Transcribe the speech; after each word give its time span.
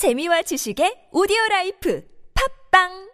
재미와 0.00 0.40
지식의 0.48 1.12
오디오 1.12 1.36
라이프. 1.50 2.00
팟빵 2.32 3.09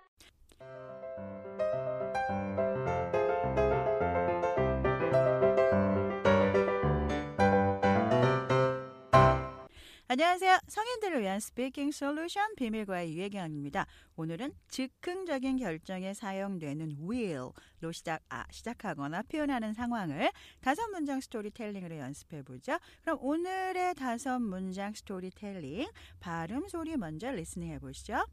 안녕하세요. 10.09 10.61
성인들을 10.69 11.21
위한 11.23 11.41
speaking 11.41 11.91
solution 11.91 12.55
비밀과외 12.55 13.13
유혜경입니다. 13.13 13.89
오늘은 14.15 14.53
즉흥적인 14.69 15.57
결정에 15.57 16.15
사용되는 16.15 16.99
will로 17.01 17.53
시작, 17.91 18.23
아, 18.29 18.45
시작하거나 18.53 19.23
표현하는 19.23 19.75
상황을 19.75 20.31
다섯 20.61 20.87
문장 20.91 21.21
스토리텔링으로 21.21 21.99
연습해 21.99 22.43
보죠. 22.43 22.79
그럼 23.03 23.19
오늘의 23.21 23.97
다섯 23.97 24.39
문장 24.39 24.95
스토리텔링 24.95 25.89
발음 26.21 26.69
소리 26.69 26.97
먼저 26.97 27.33
리스닝 27.33 27.73
해 27.73 27.81
보시죠. 27.81 28.25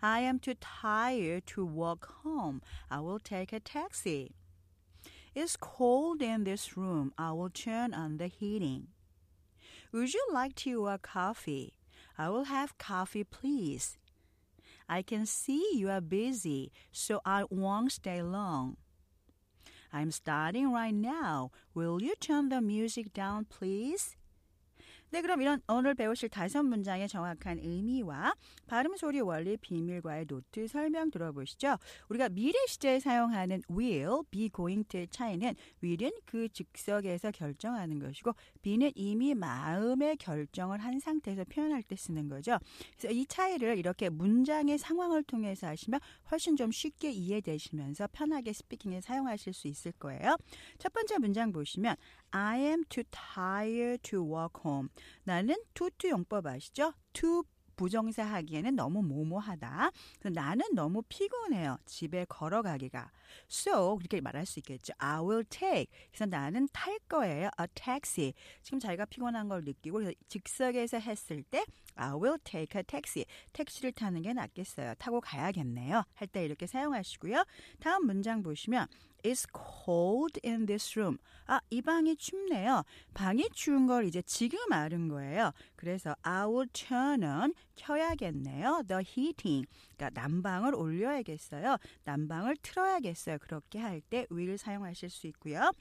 I 0.00 0.22
am 0.22 0.38
too 0.38 0.54
tired 0.58 1.44
to 1.52 1.66
walk 1.66 2.08
home. 2.24 2.60
I 2.88 3.00
will 3.00 3.22
take 3.22 3.54
a 3.54 3.60
taxi. 3.60 4.30
It's 5.34 5.58
cold 5.60 6.24
in 6.24 6.44
this 6.44 6.78
room. 6.78 7.12
I 7.18 7.30
will 7.32 7.52
turn 7.52 7.92
on 7.92 8.16
the 8.16 8.30
heating. 8.30 8.88
Would 9.92 10.14
you 10.14 10.24
like 10.32 10.54
tea 10.54 10.76
or 10.76 10.90
uh, 10.90 10.98
coffee? 10.98 11.74
I 12.16 12.28
will 12.28 12.44
have 12.44 12.78
coffee, 12.78 13.24
please. 13.24 13.98
I 14.88 15.02
can 15.02 15.26
see 15.26 15.64
you 15.74 15.90
are 15.90 16.00
busy, 16.00 16.70
so 16.92 17.20
I 17.24 17.44
won't 17.50 17.92
stay 17.92 18.22
long. 18.22 18.76
I'm 19.92 20.12
starting 20.12 20.72
right 20.72 20.94
now. 20.94 21.50
Will 21.74 22.00
you 22.00 22.14
turn 22.20 22.50
the 22.50 22.60
music 22.60 23.12
down, 23.12 23.46
please? 23.46 24.16
네, 25.12 25.22
그럼 25.22 25.42
이런 25.42 25.60
오늘 25.66 25.94
배우실 25.96 26.28
다섯 26.28 26.62
문장의 26.62 27.08
정확한 27.08 27.58
의미와 27.58 28.32
발음 28.68 28.96
소리 28.96 29.20
원리 29.20 29.56
비밀과외 29.56 30.26
노트 30.26 30.68
설명 30.68 31.10
들어보시죠. 31.10 31.78
우리가 32.08 32.28
미래 32.28 32.56
시제에 32.68 33.00
사용하는 33.00 33.62
will, 33.68 34.22
be 34.30 34.50
going 34.54 34.86
to의 34.86 35.08
차이는 35.08 35.56
will은 35.82 36.12
그 36.24 36.48
즉석에서 36.50 37.32
결정하는 37.32 37.98
것이고 37.98 38.32
be는 38.62 38.92
이미 38.94 39.34
마음의 39.34 40.18
결정을 40.18 40.78
한 40.78 41.00
상태에서 41.00 41.44
표현할 41.44 41.82
때 41.82 41.96
쓰는 41.96 42.28
거죠. 42.28 42.58
그래서 42.96 43.12
이 43.12 43.26
차이를 43.26 43.78
이렇게 43.78 44.10
문장의 44.10 44.78
상황을 44.78 45.24
통해서 45.24 45.66
하시면 45.66 45.98
훨씬 46.30 46.54
좀 46.54 46.70
쉽게 46.70 47.10
이해되시면서 47.10 48.06
편하게 48.12 48.52
speaking에 48.52 49.00
사용하실 49.00 49.54
수 49.54 49.66
있을 49.66 49.90
거예요. 49.90 50.36
첫 50.78 50.92
번째 50.92 51.18
문장 51.18 51.50
보시면 51.50 51.96
I 52.30 52.60
am 52.60 52.84
too 52.84 53.02
tired 53.10 54.00
to 54.02 54.22
walk 54.22 54.60
home. 54.64 54.88
나는 55.24 55.56
투투 55.74 56.08
용법 56.08 56.46
아시죠? 56.46 56.94
to 57.12 57.42
부정사 57.76 58.22
하기에는 58.22 58.76
너무 58.76 59.02
모모하다. 59.02 59.90
나는 60.34 60.66
너무 60.74 61.00
피곤해요. 61.08 61.78
집에 61.86 62.26
걸어가기가. 62.26 63.10
So 63.48 63.96
그렇게 63.96 64.20
말할 64.20 64.44
수 64.44 64.58
있겠죠. 64.58 64.92
I 64.98 65.20
will 65.20 65.44
take. 65.44 65.86
그래서 66.10 66.26
나는 66.26 66.68
탈 66.74 66.98
거예요. 67.08 67.48
A 67.58 67.66
taxi. 67.74 68.34
지금 68.62 68.78
자기가 68.80 69.06
피곤한 69.06 69.48
걸 69.48 69.64
느끼고 69.64 69.96
그래서 69.96 70.12
즉석에서 70.28 70.98
했을 70.98 71.42
때 71.44 71.64
I 71.94 72.10
will 72.12 72.36
take 72.44 72.78
a 72.78 72.84
taxi. 72.84 73.24
택시를 73.54 73.92
타는 73.92 74.20
게 74.20 74.34
낫겠어요. 74.34 74.92
타고 74.98 75.22
가야겠네요. 75.22 76.04
할 76.12 76.28
때 76.28 76.44
이렇게 76.44 76.66
사용하시고요. 76.66 77.44
다음 77.80 78.04
문장 78.04 78.42
보시면 78.42 78.88
It's 79.22 79.46
cold 79.52 80.38
in 80.44 80.66
this 80.66 80.98
room. 80.98 81.18
아, 81.46 81.60
이 81.70 81.82
방이 81.82 82.16
춥네요. 82.16 82.84
방이 83.12 83.48
추운 83.52 83.86
걸 83.86 84.04
이제 84.04 84.22
지금 84.22 84.58
아는 84.72 85.08
거예요. 85.08 85.52
그래서 85.76 86.14
I 86.22 86.46
will 86.46 86.68
turn 86.72 87.24
on 87.24 87.54
켜야겠네요. 87.80 88.82
The 88.86 89.04
heating. 89.06 89.66
그러니까 89.96 90.20
난방을 90.20 90.74
올려야겠어요. 90.74 91.78
난방을 92.04 92.56
틀어야겠어요. 92.62 93.38
그렇게 93.40 93.78
할 93.78 94.00
때 94.10 94.26
will 94.30 94.58
사용하실 94.58 95.10
수 95.10 95.26
있고요. 95.28 95.72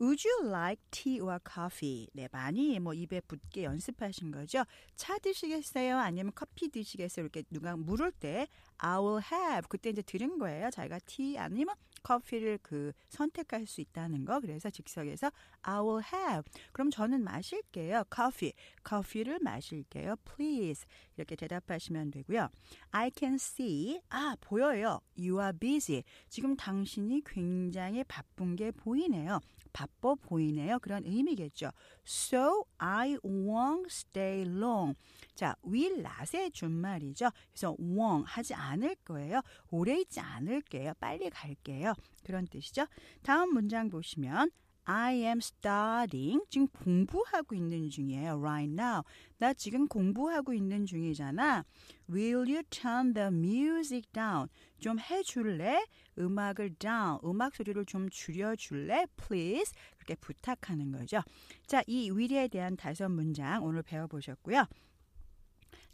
Would 0.00 0.26
you 0.26 0.48
like 0.48 0.82
tea 0.90 1.20
or 1.20 1.38
coffee? 1.46 2.08
네, 2.12 2.28
많이 2.32 2.78
뭐 2.78 2.94
입에 2.94 3.20
붙게 3.20 3.64
연습하신 3.64 4.30
거죠. 4.30 4.64
차 4.96 5.18
드시겠어요? 5.18 5.98
아니면 5.98 6.32
커피 6.34 6.68
드시겠어요? 6.68 7.24
이렇게 7.24 7.42
누가 7.50 7.76
물을 7.76 8.12
때 8.12 8.46
I 8.78 8.98
will 8.98 9.22
have 9.32 9.68
그때 9.68 9.90
이제 9.90 10.02
들은 10.02 10.38
거예요. 10.38 10.70
자기가 10.70 11.00
티 11.06 11.36
아니면 11.38 11.74
커피를 12.02 12.58
그 12.62 12.92
선택할 13.08 13.66
수 13.66 13.80
있다는 13.80 14.24
거. 14.24 14.40
그래서 14.40 14.70
즉석에서 14.70 15.30
I 15.62 15.80
will 15.80 16.02
have. 16.14 16.50
그럼 16.72 16.90
저는 16.90 17.22
마실게요. 17.22 18.04
커피. 18.08 18.52
커피를 18.82 19.38
마실게요. 19.42 20.16
Please. 20.24 20.86
이렇게 21.16 21.36
대답하시면 21.40 22.10
되고요. 22.10 22.48
I 22.90 23.10
can 23.16 23.34
see. 23.34 24.00
아, 24.10 24.36
보여요. 24.40 25.00
You 25.16 25.40
are 25.40 25.56
busy. 25.58 26.02
지금 26.28 26.56
당신이 26.56 27.22
굉장히 27.24 28.04
바쁜 28.04 28.56
게 28.56 28.70
보이네요. 28.70 29.40
바빠 29.72 30.14
보이네요. 30.14 30.78
그런 30.80 31.04
의미겠죠. 31.04 31.70
So 32.04 32.64
I 32.78 33.16
won't 33.24 33.86
stay 33.86 34.42
long. 34.42 34.94
자, 35.34 35.54
will 35.64 36.00
not의 36.00 36.50
준말이죠. 36.50 37.30
그래서 37.52 37.76
won't 37.76 38.24
하지 38.26 38.54
않을 38.54 38.96
거예요. 39.04 39.40
오래 39.70 40.00
있지 40.00 40.20
않을게요. 40.20 40.94
빨리 40.98 41.30
갈게요. 41.30 41.94
그런 42.24 42.46
뜻이죠. 42.46 42.86
다음 43.22 43.54
문장 43.54 43.88
보시면 43.88 44.50
I 44.84 45.14
am 45.16 45.38
studying. 45.38 46.44
지금 46.48 46.66
공부하고 46.68 47.54
있는 47.54 47.88
중이에요. 47.90 48.38
Right 48.38 48.72
now. 48.72 49.02
나 49.38 49.52
지금 49.52 49.86
공부하고 49.86 50.52
있는 50.52 50.86
중이잖아. 50.86 51.64
Will 52.10 52.50
you 52.50 52.62
turn 52.70 53.14
the 53.14 53.28
music 53.28 54.10
down? 54.12 54.48
좀 54.78 54.98
해줄래? 54.98 55.84
음악을 56.18 56.74
down. 56.76 57.18
음악 57.24 57.54
소리를 57.54 57.84
좀 57.86 58.08
줄여줄래? 58.08 59.06
Please. 59.16 59.72
그렇게 59.96 60.14
부탁하는 60.16 60.92
거죠. 60.92 61.20
자, 61.66 61.82
이 61.86 62.10
will에 62.10 62.48
대한 62.48 62.76
다섯 62.76 63.08
문장 63.08 63.64
오늘 63.64 63.82
배워보셨고요. 63.82 64.66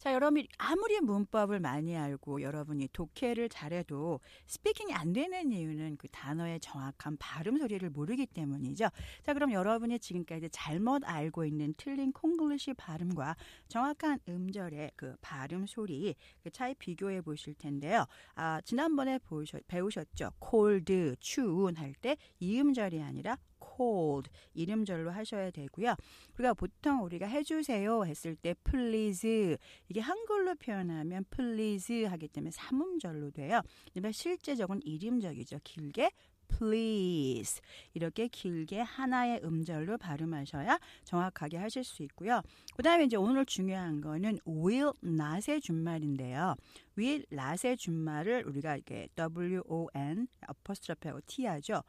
자, 0.06 0.12
여러분이 0.12 0.46
아무리 0.58 1.00
문법을 1.00 1.58
많이 1.58 1.96
알고 1.96 2.40
여러분이 2.40 2.90
독해를 2.92 3.48
잘해도 3.48 4.20
스피킹이 4.46 4.94
안 4.94 5.12
되는 5.12 5.50
이유는 5.50 5.96
그 5.96 6.06
단어의 6.12 6.60
정확한 6.60 7.16
발음 7.16 7.58
소리를 7.58 7.90
모르기 7.90 8.24
때문이죠. 8.26 8.88
자, 9.24 9.34
그럼 9.34 9.50
여러분이 9.50 9.98
지금까지 9.98 10.48
잘못 10.52 11.02
알고 11.04 11.44
있는 11.44 11.74
틀린 11.76 12.12
콩글리시 12.12 12.74
발음과 12.74 13.34
정확한 13.66 14.20
음절의 14.28 14.92
그 14.94 15.16
발음 15.22 15.66
소리 15.66 16.14
그 16.40 16.52
차이 16.52 16.72
비교해 16.74 17.20
보실 17.20 17.54
텐데요. 17.54 18.04
아, 18.36 18.60
지난번에 18.60 19.18
보셨, 19.18 19.66
배우셨죠? 19.66 20.30
cold, 20.40 21.16
추운 21.18 21.74
할 21.74 21.92
때 22.00 22.16
이음절이 22.38 23.02
아니라 23.02 23.38
cold 23.76 24.30
이름절로 24.54 25.10
하셔야 25.10 25.50
되고요. 25.50 25.94
우리가 26.38 26.54
보통 26.54 27.02
우리가 27.04 27.26
해주세요 27.26 28.04
했을 28.04 28.36
때 28.36 28.54
please 28.64 29.56
이게 29.88 30.00
한글로 30.00 30.54
표현하면 30.56 31.24
please 31.30 32.04
하기 32.04 32.28
때문에 32.28 32.50
삼음절로 32.50 33.30
돼요. 33.30 33.60
근데 33.92 34.12
실제적은 34.12 34.80
이름적이죠. 34.84 35.58
길게 35.64 36.10
please 36.48 37.60
이렇게 37.94 38.28
길게 38.28 38.80
하나의 38.80 39.40
음절로 39.44 39.98
발음하셔야 39.98 40.78
정확하게 41.04 41.56
하실 41.56 41.84
수 41.84 42.02
있고요. 42.04 42.40
그 42.76 42.82
다음에 42.82 43.04
이제 43.04 43.16
오늘 43.16 43.44
중요한 43.44 44.00
거는 44.00 44.38
will 44.46 44.92
not의 45.04 45.60
준말인데요. 45.60 46.54
will 46.96 47.24
not의 47.32 47.76
준말을 47.76 48.44
우리가 48.46 48.76
이렇게 48.76 49.08
w-o-n 49.16 50.28
어퍼스트로피하고 50.46 51.20
t 51.26 51.46
하죠. 51.46 51.82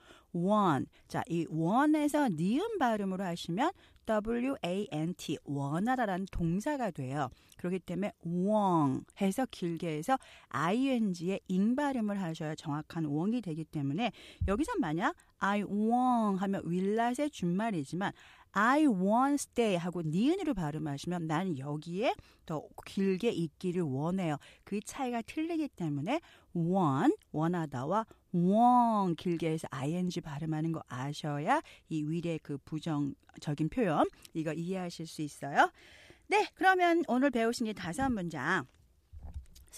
One 0.46 0.86
자, 1.08 1.24
이 1.28 1.46
one에서 1.50 2.30
니은 2.30 2.78
발음으로 2.80 3.24
하시면 3.24 3.72
w-a-n-t 4.08 5.38
원하다라는 5.44 6.28
동사가 6.32 6.92
돼요. 6.92 7.30
그렇기 7.58 7.80
때문에 7.80 8.14
wong 8.26 9.04
해서 9.22 9.46
길게 9.52 9.98
해서 9.98 10.18
ing의 10.50 11.42
ing 11.50 11.76
발음을 11.76 12.22
하셔야 12.22 12.56
정확한 12.56 13.06
wong이 13.06 13.42
되기 13.42 13.66
때문에 13.66 14.12
여기서 14.48 14.74
만약 14.80 15.16
I 15.40 15.64
want 15.64 16.40
하면 16.40 16.62
willnot의 16.66 17.30
준말이지만 17.32 18.14
I 18.54 18.86
want 18.88 19.36
stay 19.36 19.76
하고 19.76 20.02
니은으로 20.02 20.54
발음하시면 20.54 21.28
난 21.28 21.58
여기에 21.58 22.16
더 22.46 22.64
길게 22.86 23.30
있기를 23.30 23.84
원해요. 23.84 24.38
그 24.64 24.80
차이가 24.80 25.22
틀리기 25.22 25.68
때문에 25.70 26.22
want 26.56 27.16
원하다와 27.32 28.06
won't 28.38 29.22
길게 29.22 29.52
해서 29.52 29.68
ing 29.72 30.22
발음하는 30.22 30.72
거 30.72 30.84
아셔야 30.88 31.62
이 31.90 32.04
will의 32.04 32.40
그 32.44 32.58
부정적인 32.60 33.70
표현 33.70 34.08
이거 34.34 34.54
이해하실 34.54 35.08
수 35.08 35.22
있어요. 35.22 35.72
네, 36.28 36.48
그러면 36.56 37.04
오늘 37.08 37.30
배우신 37.32 37.68
이 37.68 37.74
다섯 37.74 38.10
문장 38.10 38.66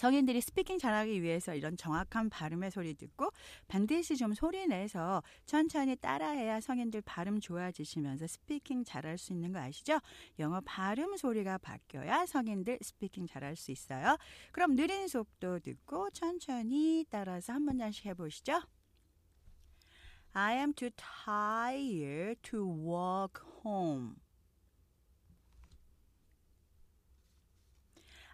성인들이 0.00 0.40
speaking 0.40 0.78
잘하기 0.78 1.22
위해서 1.22 1.54
이런 1.54 1.76
정확한 1.76 2.30
발음의 2.30 2.70
소리 2.70 2.94
듣고 2.94 3.30
반드시 3.68 4.16
좀 4.16 4.32
소리 4.32 4.66
내서 4.66 5.22
천천히 5.44 5.94
따라해야 5.94 6.62
성인들 6.62 7.02
발음 7.02 7.38
좋아지시면서 7.38 8.26
speaking 8.26 8.84
잘할 8.84 9.18
수 9.18 9.34
있는 9.34 9.52
거 9.52 9.58
아시죠? 9.58 9.98
영어 10.38 10.62
발음 10.62 11.18
소리가 11.18 11.58
바뀌어야 11.58 12.24
성인들 12.24 12.78
speaking 12.80 13.26
잘할 13.26 13.56
수 13.56 13.72
있어요. 13.72 14.16
그럼 14.52 14.74
느린 14.74 15.06
속도 15.06 15.58
듣고 15.58 16.08
천천히 16.12 17.04
따라서 17.10 17.52
한 17.52 17.60
문장씩 17.64 18.06
해보시죠. 18.06 18.58
I 20.32 20.56
am 20.56 20.72
too 20.72 20.88
tired 20.96 22.40
to 22.40 22.64
walk 22.64 23.42
home. 23.62 24.14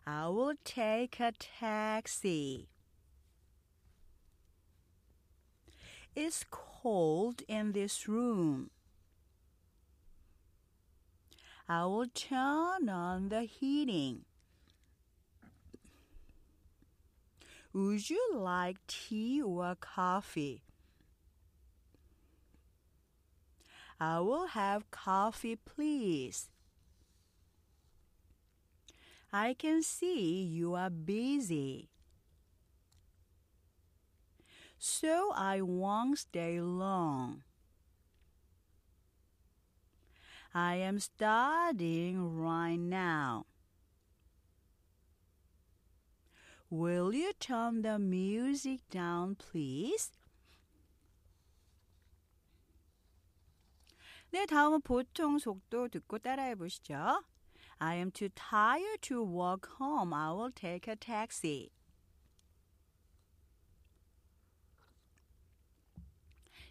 I 0.08 0.29
will 0.29 0.55
take 0.64 1.19
a 1.19 1.32
taxi. 1.32 2.69
It's 6.14 6.44
cold 6.49 7.43
in 7.49 7.73
this 7.73 8.06
room. 8.06 8.70
I 11.69 11.85
will 11.87 12.06
turn 12.06 12.88
on 12.88 13.31
the 13.31 13.43
heating. 13.43 14.25
Would 17.73 18.09
you 18.09 18.31
like 18.32 18.79
tea 18.87 19.43
or 19.43 19.75
coffee? 19.75 20.62
I 23.99 24.20
will 24.20 24.47
have 24.47 24.88
coffee, 24.93 25.56
please. 25.56 26.49
I 29.31 29.53
can 29.53 29.81
see 29.81 30.44
you 30.44 30.74
are 30.75 30.89
busy. 30.89 31.89
So 34.77 35.31
I 35.36 35.62
won't 35.62 36.19
stay 36.19 36.59
long. 36.59 37.44
I 40.53 40.75
am 40.75 41.00
studying 41.00 42.36
right 42.38 42.80
now. 42.80 43.45
Will 46.69 47.13
you 47.13 47.31
turn 47.33 47.83
the 47.83 48.00
music 48.00 48.81
down, 48.89 49.36
please? 49.36 50.12
네, 54.31 54.45
다음은 54.45 54.81
보통 54.81 55.38
속도 55.38 55.89
듣고 55.89 56.19
따라해 56.19 56.56
보시죠. 56.56 57.24
I 57.81 57.94
am 57.94 58.11
too 58.11 58.31
tired 58.31 59.02
to 59.02 59.23
walk 59.23 59.69
home. 59.78 60.14
I 60.14 60.32
will 60.32 60.50
take 60.50 60.88
a 60.88 60.96
taxi. 60.96 61.73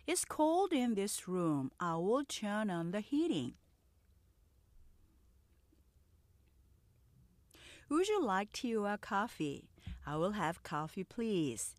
It's 0.07 0.25
cold 0.25 0.71
in 0.71 0.93
this 0.95 1.27
room. 1.27 1.71
I 1.79 1.95
will 1.95 2.23
turn 2.23 2.69
on 2.69 2.91
the 2.91 3.01
heating. 3.01 3.53
Would 7.89 8.07
you 8.07 8.23
like 8.23 8.51
tea 8.51 8.75
or 8.75 8.97
coffee? 8.97 9.65
I 10.05 10.15
will 10.17 10.31
have 10.31 10.63
coffee, 10.63 11.03
please. 11.03 11.75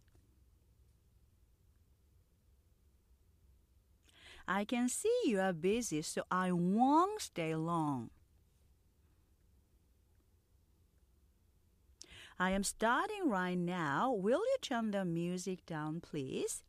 I 4.49 4.65
can 4.65 4.89
see 4.89 5.23
you 5.25 5.41
are 5.41 5.53
busy, 5.53 6.03
so 6.03 6.23
I 6.31 6.53
won't 6.53 7.21
stay 7.21 7.55
long. 7.57 8.11
I 12.39 12.51
am 12.51 12.63
starting 12.63 13.31
right 13.31 13.59
now. 13.59 14.13
Will 14.13 14.41
you 14.41 14.57
turn 14.61 14.91
the 14.91 15.05
music 15.05 15.65
down, 15.65 16.01
please? 16.01 16.63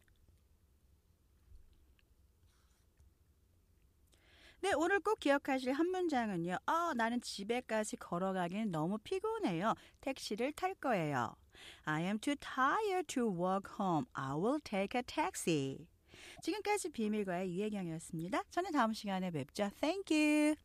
네, 4.61 4.73
오늘 4.73 4.99
꼭 4.99 5.19
기억하실 5.19 5.73
한 5.73 5.87
문장은요. 5.91 6.57
어, 6.65 6.93
나는 6.95 7.21
집에까지 7.21 7.97
걸어가긴 7.97 8.71
너무 8.71 8.97
피곤해요. 8.97 9.75
택시를 10.01 10.51
탈 10.53 10.73
거예요. 10.75 11.35
I 11.85 12.03
am 12.03 12.17
too 12.19 12.35
tired 12.35 13.07
to 13.07 13.29
walk 13.29 13.69
home. 13.79 14.07
I 14.13 14.33
will 14.35 14.59
take 14.63 14.97
a 14.97 15.03
taxi. 15.03 15.87
지금까지 16.41 16.89
비밀과의 16.89 17.53
유혜경이었습니다. 17.53 18.43
저는 18.49 18.71
다음 18.71 18.93
시간에 18.93 19.31
뵙죠. 19.31 19.69
Thank 19.79 20.15
you. 20.15 20.55